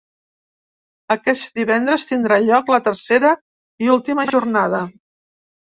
Aquest 1.15 1.59
divendres 1.59 2.07
tindrà 2.13 2.39
lloc 2.47 2.73
la 2.77 2.81
tercera 2.89 3.35
i 3.87 3.93
última 3.97 4.29
jornada. 4.35 4.85